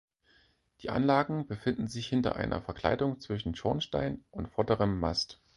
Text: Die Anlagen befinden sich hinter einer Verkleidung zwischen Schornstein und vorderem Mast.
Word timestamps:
Die 0.81 0.89
Anlagen 0.89 1.45
befinden 1.45 1.87
sich 1.87 2.07
hinter 2.07 2.35
einer 2.35 2.59
Verkleidung 2.63 3.19
zwischen 3.19 3.53
Schornstein 3.53 4.25
und 4.31 4.49
vorderem 4.49 4.99
Mast. 4.99 5.43